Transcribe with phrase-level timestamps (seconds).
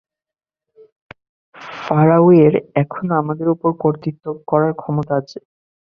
[1.77, 2.53] ফারাওয়ের
[2.75, 5.37] এখনো আমাদের উপর কর্তৃত্ব করার ক্ষমতা আছে।